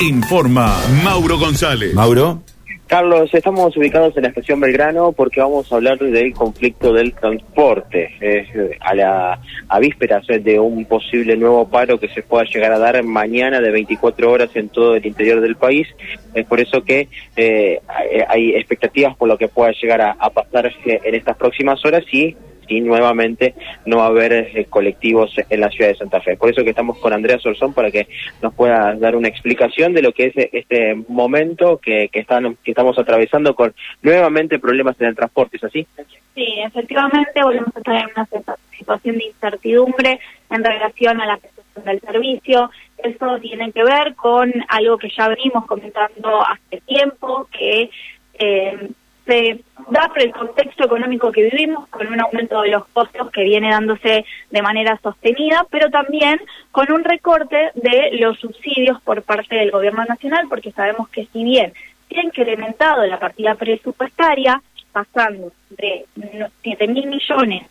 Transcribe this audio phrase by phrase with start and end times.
[0.00, 1.94] Informa Mauro González.
[1.94, 2.42] Mauro.
[2.86, 8.10] Carlos, estamos ubicados en la estación Belgrano porque vamos a hablar del conflicto del transporte,
[8.80, 13.02] a la a vísperas de un posible nuevo paro que se pueda llegar a dar
[13.02, 15.88] mañana de 24 horas en todo el interior del país.
[16.34, 17.80] Es por eso que eh,
[18.28, 22.36] hay expectativas por lo que pueda llegar a, a pasar en estas próximas horas y
[22.68, 23.54] y nuevamente
[23.86, 26.36] no va a haber eh, colectivos en la ciudad de Santa Fe.
[26.36, 28.08] Por eso que estamos con Andrea Sorzón para que
[28.42, 32.70] nos pueda dar una explicación de lo que es este momento que, que, están, que
[32.70, 35.86] estamos atravesando con nuevamente problemas en el transporte, ¿es así?
[36.34, 38.28] Sí, efectivamente volvemos a estar en una
[38.76, 42.70] situación de incertidumbre en relación a la prestación del servicio.
[42.98, 47.90] Eso tiene que ver con algo que ya venimos comentando hace tiempo, que
[48.38, 48.88] eh,
[49.26, 49.60] se
[49.90, 53.70] da por el contexto económico que vivimos, con un aumento de los costos que viene
[53.70, 59.70] dándose de manera sostenida, pero también con un recorte de los subsidios por parte del
[59.70, 61.72] gobierno nacional, porque sabemos que si bien
[62.08, 64.62] se ha incrementado la partida presupuestaria,
[64.92, 66.06] pasando de
[66.62, 67.66] 7 mil millones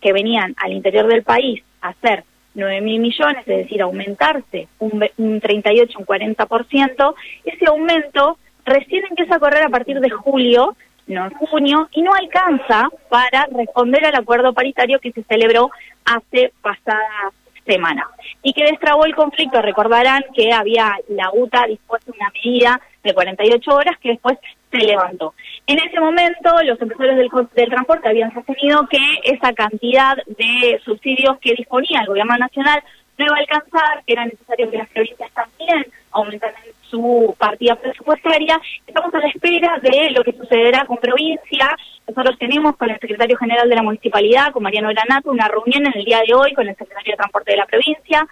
[0.00, 5.04] que venían al interior del país a ser 9 mil millones, es decir, aumentarse un,
[5.18, 7.14] un 38, un 40%,
[7.44, 10.76] ese aumento recién empieza a correr a partir de julio,
[11.06, 15.70] no en junio, y no alcanza para responder al acuerdo paritario que se celebró
[16.04, 17.32] hace pasada
[17.64, 18.08] semana.
[18.42, 23.70] Y que destrabó el conflicto, recordarán que había la UTA dispuesta una medida de 48
[23.74, 24.38] horas que después
[24.70, 25.34] se levantó.
[25.66, 31.38] En ese momento, los empresarios del, del, transporte habían sostenido que esa cantidad de subsidios
[31.40, 32.82] que disponía el gobierno nacional
[33.18, 38.60] no iba a alcanzar, que era necesario que las provincias también aumentaran su partida presupuestaria.
[38.86, 41.76] Estamos a la espera de lo que sucederá con provincia.
[42.06, 45.98] Nosotros tenemos con el secretario general de la municipalidad, con Mariano Granato, una reunión en
[45.98, 48.26] el día de hoy con el secretario de Transporte de la provincia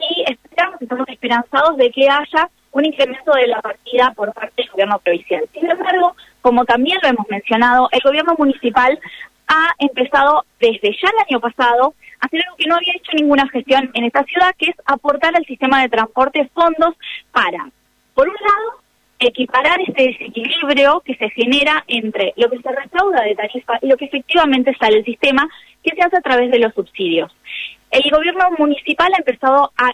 [0.00, 4.70] y esperamos, estamos esperanzados de que haya un incremento de la partida por parte del
[4.70, 5.44] gobierno provincial.
[5.52, 8.98] Sin embargo, como también lo hemos mencionado, el gobierno municipal
[9.48, 13.90] ha empezado desde ya el año pasado hacer algo que no había hecho ninguna gestión
[13.94, 16.94] en esta ciudad, que es aportar al sistema de transporte fondos
[17.32, 17.70] para
[18.18, 18.82] por un lado,
[19.20, 23.96] equiparar este desequilibrio que se genera entre lo que se recauda de tarifa y lo
[23.96, 25.48] que efectivamente sale del sistema,
[25.84, 27.30] que se hace a través de los subsidios.
[27.92, 29.92] El gobierno municipal ha empezado a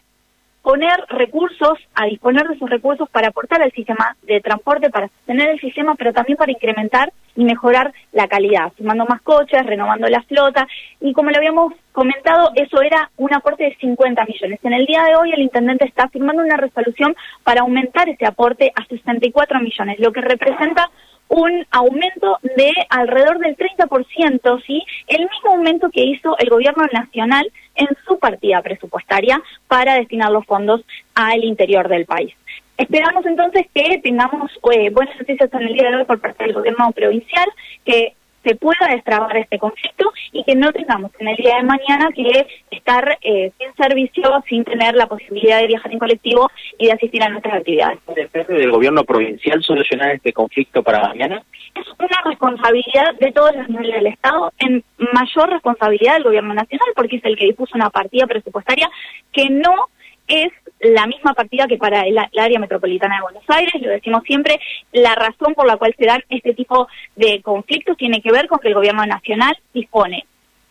[0.64, 5.50] poner recursos, a disponer de esos recursos para aportar al sistema de transporte, para sostener
[5.50, 10.22] el sistema, pero también para incrementar y mejorar la calidad, sumando más coches, renovando la
[10.22, 10.66] flota.
[11.02, 14.58] Y como lo habíamos comentado, eso era un aporte de 50 millones.
[14.62, 18.72] En el día de hoy el intendente está firmando una resolución para aumentar ese aporte
[18.74, 20.90] a 64 millones, lo que representa
[21.34, 24.82] un aumento de alrededor del 30%, ¿sí?
[25.08, 30.46] El mismo aumento que hizo el gobierno nacional en su partida presupuestaria para destinar los
[30.46, 30.82] fondos
[31.14, 32.32] al interior del país.
[32.76, 36.54] Esperamos entonces que tengamos eh, buenas noticias en el día de hoy por parte del
[36.54, 37.48] gobierno provincial,
[37.84, 38.14] que
[38.44, 42.46] se pueda destrabar este conflicto y que no tengamos en el día de mañana que
[42.70, 47.22] estar eh, sin servicio, sin tener la posibilidad de viajar en colectivo y de asistir
[47.22, 47.98] a nuestras actividades.
[48.14, 51.42] ¿Depende del gobierno provincial solucionar este conflicto para mañana?
[51.74, 56.88] Es una responsabilidad de todos los niveles del Estado, en mayor responsabilidad del gobierno nacional,
[56.94, 58.90] porque es el que dispuso una partida presupuestaria
[59.32, 59.88] que no
[60.28, 60.52] es
[60.84, 64.60] la misma partida que para el, área metropolitana de Buenos Aires, lo decimos siempre,
[64.92, 68.58] la razón por la cual se dan este tipo de conflictos tiene que ver con
[68.58, 70.26] que el gobierno nacional dispone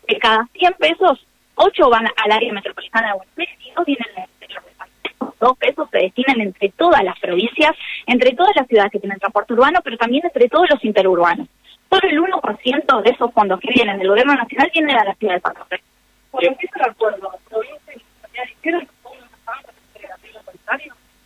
[0.08, 1.26] de cada 100 pesos,
[1.56, 4.64] 8 van al área metropolitana de Buenos Aires y 2 vienen exterior
[5.40, 7.76] Dos pesos se destinan entre todas las provincias,
[8.06, 11.48] entre todas las ciudades que tienen transporte urbano, pero también entre todos los interurbanos.
[11.90, 15.36] Solo el 1% de esos fondos que vienen del gobierno nacional vienen a la ciudad
[15.36, 15.82] de Santa Fe.
[16.32, 18.93] Por qué es el acuerdo, provincia y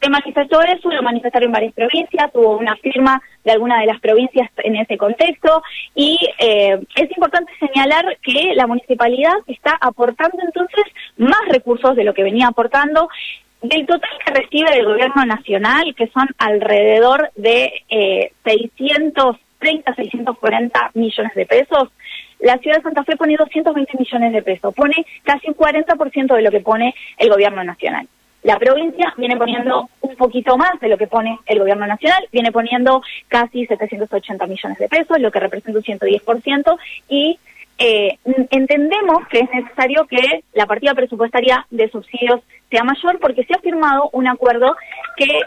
[0.09, 4.75] manifestó eso, lo manifestaron varias provincias, hubo una firma de alguna de las provincias en
[4.75, 5.63] ese contexto
[5.95, 10.83] y eh, es importante señalar que la municipalidad está aportando entonces
[11.17, 13.09] más recursos de lo que venía aportando.
[13.59, 21.33] Del total que recibe del gobierno nacional, que son alrededor de eh, 630, 640 millones
[21.33, 21.89] de pesos,
[22.39, 26.41] la ciudad de Santa Fe pone 220 millones de pesos, pone casi un 40% de
[26.43, 28.07] lo que pone el gobierno nacional.
[28.47, 32.49] La provincia viene poniendo un poquito más de lo que pone el gobierno nacional, viene
[32.49, 36.77] poniendo casi 780 millones de pesos, lo que representa un 110%,
[37.09, 37.37] y
[37.77, 42.39] eh, entendemos que es necesario que la partida presupuestaria de subsidios
[42.71, 44.77] sea mayor porque se ha firmado un acuerdo
[45.17, 45.41] que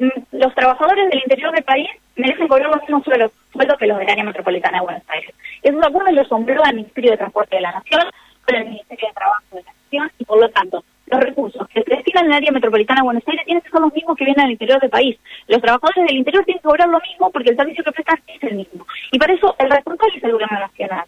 [0.00, 3.32] mm, los trabajadores del interior del país merecen cobrar los mismos sueldos,
[3.78, 5.34] que los del área metropolitana de Buenos Aires.
[5.62, 8.02] Esos acuerdos los sombró el Ministerio de Transporte de la Nación
[8.44, 11.82] con el Ministerio de Trabajo de la Nación y por lo tanto los recursos que
[11.82, 14.24] se destinan en el área metropolitana de Buenos Aires tienen que ser los mismos que
[14.24, 15.18] vienen al interior del país.
[15.46, 18.42] Los trabajadores del interior tienen que cobrar lo mismo porque el servicio que prestan es
[18.42, 18.86] el mismo.
[19.10, 21.04] Y para eso el responsable es el gobierno nacional.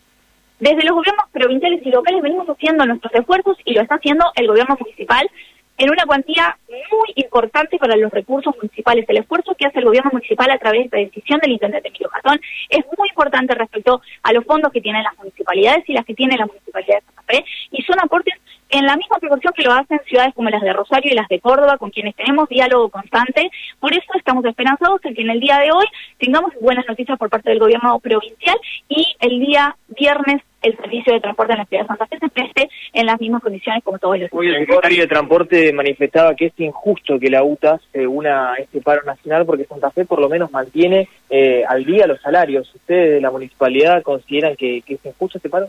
[0.60, 4.46] Desde los gobiernos provinciales y locales venimos haciendo nuestros esfuerzos y lo está haciendo el
[4.46, 5.28] gobierno municipal
[5.76, 9.04] en una cuantía muy importante para los recursos municipales.
[9.08, 12.08] El esfuerzo que hace el gobierno municipal a través de la decisión del intendente Emilio
[12.10, 16.14] Jatón es muy importante respecto a los fondos que tienen las municipalidades y las que
[16.14, 18.34] tiene la municipalidad de Santa Fe y son aportes
[18.74, 21.38] en la misma proporción que lo hacen ciudades como las de Rosario y las de
[21.38, 23.48] Córdoba, con quienes tenemos diálogo constante.
[23.78, 25.86] Por eso estamos esperanzados en que en el día de hoy
[26.18, 31.20] tengamos buenas noticias por parte del gobierno provincial y el día viernes el servicio de
[31.20, 34.18] transporte en la ciudad de Santa Fe se preste en las mismas condiciones como todos
[34.18, 38.56] los el secretario de Transporte manifestaba que es injusto que la UTA se una a
[38.56, 42.74] este paro nacional porque Santa Fe por lo menos mantiene eh, al día los salarios.
[42.74, 45.68] ¿Ustedes de la municipalidad consideran que, que es injusto este paro?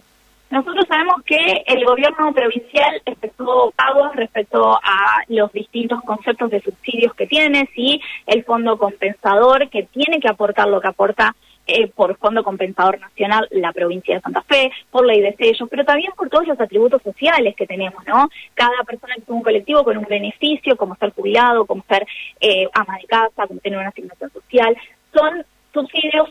[0.51, 7.13] Nosotros sabemos que el gobierno provincial efectuó pagos respecto a los distintos conceptos de subsidios
[7.15, 11.35] que tiene, sí, el fondo compensador que tiene que aportar lo que aporta
[11.67, 15.83] eh, por Fondo Compensador Nacional la provincia de Santa Fe, por ley de sellos, pero
[15.83, 18.29] también por todos los atributos sociales que tenemos, ¿no?
[18.53, 22.05] Cada persona que tiene un colectivo con un beneficio, como ser jubilado, como ser
[22.39, 24.77] eh, ama de casa, como tener una asignación social,
[25.11, 25.43] son
[25.73, 26.29] subsidios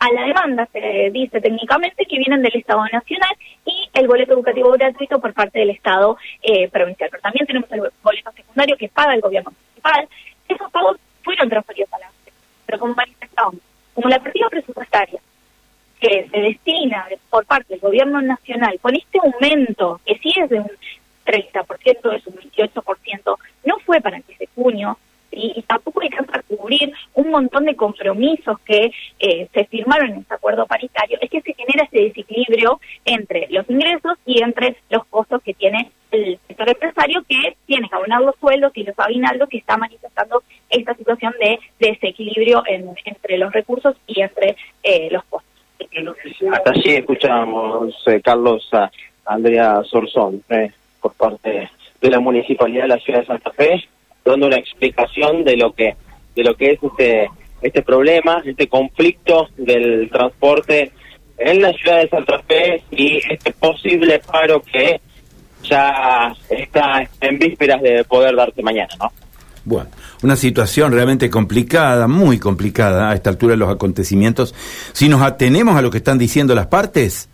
[0.00, 3.34] a la demanda, se dice técnicamente, que vienen del Estado Nacional
[3.94, 7.08] el boleto educativo gratuito por parte del Estado eh, provincial.
[7.10, 10.08] Pero también tenemos el boleto secundario que paga el gobierno municipal.
[10.48, 12.10] Esos pagos fueron transferidos a la
[12.66, 13.56] pero como manifestamos,
[13.94, 15.20] como la partida presupuestaria
[16.00, 20.60] que se destina por parte del gobierno nacional con este aumento, que sí es de
[20.60, 20.70] un
[21.24, 24.98] 30%, es un 28%, no fue para el mes de junio,
[25.34, 30.34] y, tampoco alcanza a cubrir un montón de compromisos que eh, se firmaron en este
[30.34, 35.42] acuerdo paritario, es que se genera ese desequilibrio entre los ingresos y entre los costos
[35.42, 39.58] que tiene el sector empresario que tiene que abonar los sueldos y los aguinaldos que
[39.58, 45.50] está manifestando esta situación de, desequilibrio entre los recursos y entre eh, los costos.
[46.52, 48.70] Hasta allí escuchamos, eh, Carlos,
[49.26, 50.42] Andrea Sorzón,
[51.00, 51.70] por parte
[52.00, 53.84] de la Municipalidad de la Ciudad de Santa Fe,
[54.24, 55.96] dando una explicación de lo que
[56.34, 57.28] de lo que es este
[57.62, 60.92] este problema, este conflicto del transporte
[61.38, 65.00] en la ciudad de Santa Fe y este posible paro que
[65.62, 69.10] ya está en vísperas de poder darse mañana, ¿no?
[69.64, 69.88] Bueno,
[70.22, 74.54] una situación realmente complicada, muy complicada a esta altura de los acontecimientos.
[74.92, 77.30] Si nos atenemos a lo que están diciendo las partes,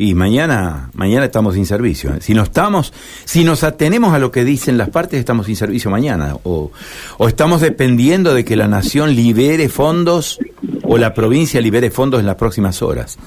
[0.00, 2.14] y mañana, mañana estamos sin servicio.
[2.14, 2.22] ¿eh?
[2.22, 2.90] Si no estamos,
[3.26, 6.36] si nos atenemos a lo que dicen las partes, estamos sin servicio mañana.
[6.44, 6.70] O,
[7.18, 10.38] o estamos dependiendo de que la nación libere fondos
[10.84, 13.18] o la provincia libere fondos en las próximas horas.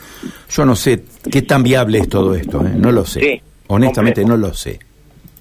[0.50, 2.72] Yo no sé qué tan viable es todo esto, ¿eh?
[2.76, 3.44] no lo sé.
[3.68, 4.80] Honestamente no lo sé.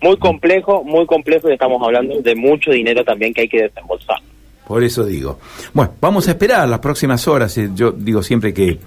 [0.03, 4.19] Muy complejo, muy complejo y estamos hablando de mucho dinero también que hay que desembolsar.
[4.67, 5.39] Por eso digo.
[5.73, 7.59] Bueno, vamos a esperar las próximas horas.
[7.75, 8.79] Yo digo siempre que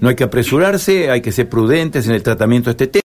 [0.00, 3.00] no hay que apresurarse, hay que ser prudentes en el tratamiento de este tema.